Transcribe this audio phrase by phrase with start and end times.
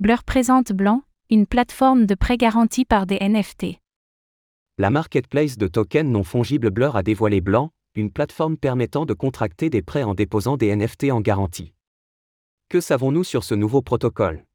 [0.00, 3.76] Blur présente Blanc, une plateforme de prêt garantie par des NFT.
[4.78, 9.68] La marketplace de tokens non fongibles Blur a dévoilé Blanc, une plateforme permettant de contracter
[9.68, 11.74] des prêts en déposant des NFT en garantie.
[12.70, 14.46] Que savons-nous sur ce nouveau protocole?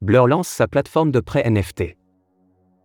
[0.00, 1.98] Blur lance sa plateforme de prêt NFT.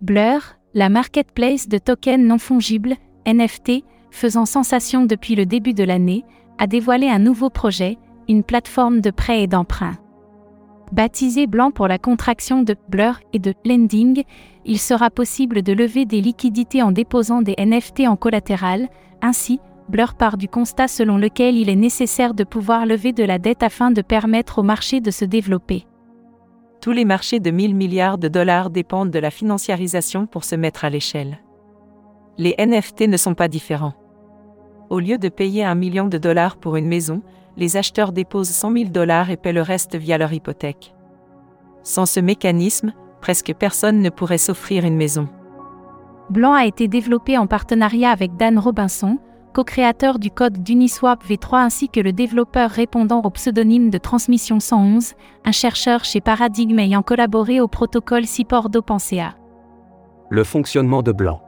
[0.00, 2.96] Blur, la marketplace de tokens non fongibles,
[3.28, 6.24] NFT, faisant sensation depuis le début de l'année,
[6.58, 7.98] a dévoilé un nouveau projet,
[8.28, 9.96] une plateforme de prêt et d'emprunt.
[10.92, 14.22] Baptisé Blanc pour la contraction de Blur et de Lending,
[14.64, 18.88] il sera possible de lever des liquidités en déposant des NFT en collatéral,
[19.20, 23.38] ainsi, Blur part du constat selon lequel il est nécessaire de pouvoir lever de la
[23.38, 25.86] dette afin de permettre au marché de se développer.
[26.82, 30.84] Tous les marchés de 1000 milliards de dollars dépendent de la financiarisation pour se mettre
[30.84, 31.38] à l'échelle.
[32.36, 33.94] Les NFT ne sont pas différents.
[34.90, 37.22] Au lieu de payer un million de dollars pour une maison,
[37.58, 40.94] les acheteurs déposent 100 000 dollars et paient le reste via leur hypothèque.
[41.82, 45.28] Sans ce mécanisme, presque personne ne pourrait s'offrir une maison.
[46.30, 49.18] Blanc a été développé en partenariat avec Dan Robinson,
[49.54, 55.14] co-créateur du code d'Uniswap V3 ainsi que le développeur répondant au pseudonyme de Transmission 111,
[55.44, 59.34] un chercheur chez Paradigm ayant collaboré au protocole Cipordo.ca.
[60.30, 61.40] Le fonctionnement de Blanc.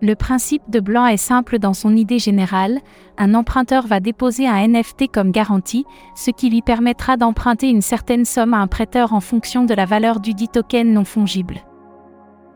[0.00, 2.78] Le principe de Blanc est simple dans son idée générale,
[3.16, 8.24] un emprunteur va déposer un NFT comme garantie, ce qui lui permettra d'emprunter une certaine
[8.24, 11.56] somme à un prêteur en fonction de la valeur du dit token non fongible.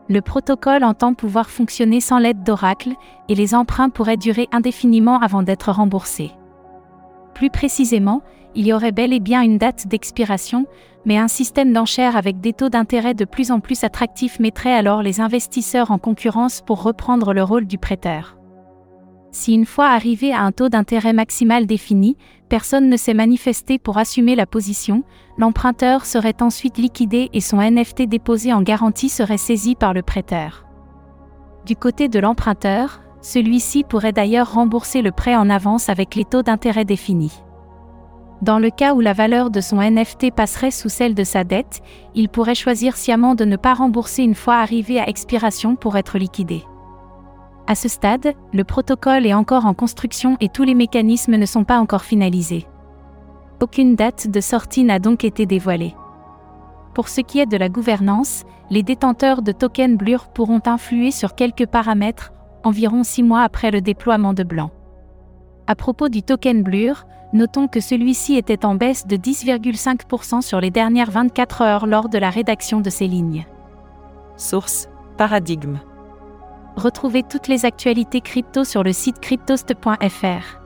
[0.07, 2.93] Le protocole entend pouvoir fonctionner sans l'aide d'Oracle,
[3.27, 6.31] et les emprunts pourraient durer indéfiniment avant d'être remboursés.
[7.33, 8.21] Plus précisément,
[8.55, 10.65] il y aurait bel et bien une date d'expiration,
[11.05, 15.01] mais un système d'enchères avec des taux d'intérêt de plus en plus attractifs mettrait alors
[15.01, 18.37] les investisseurs en concurrence pour reprendre le rôle du prêteur.
[19.31, 22.17] Si une fois arrivé à un taux d'intérêt maximal défini,
[22.49, 25.03] personne ne s'est manifesté pour assumer la position,
[25.39, 30.65] l'emprunteur serait ensuite liquidé et son NFT déposé en garantie serait saisi par le prêteur.
[31.65, 36.43] Du côté de l'emprunteur, celui-ci pourrait d'ailleurs rembourser le prêt en avance avec les taux
[36.43, 37.41] d'intérêt définis.
[38.43, 41.81] Dans le cas où la valeur de son NFT passerait sous celle de sa dette,
[42.13, 46.17] il pourrait choisir sciemment de ne pas rembourser une fois arrivé à expiration pour être
[46.17, 46.65] liquidé.
[47.67, 51.63] À ce stade, le protocole est encore en construction et tous les mécanismes ne sont
[51.63, 52.67] pas encore finalisés.
[53.61, 55.95] Aucune date de sortie n'a donc été dévoilée.
[56.93, 61.35] Pour ce qui est de la gouvernance, les détenteurs de tokens Blur pourront influer sur
[61.35, 62.33] quelques paramètres,
[62.65, 64.71] environ six mois après le déploiement de Blanc.
[65.65, 70.71] À propos du token Blur, notons que celui-ci était en baisse de 10,5% sur les
[70.71, 73.45] dernières 24 heures lors de la rédaction de ces lignes.
[74.35, 75.79] Source Paradigme.
[76.75, 80.59] Retrouvez toutes les actualités crypto sur le site cryptost.fr.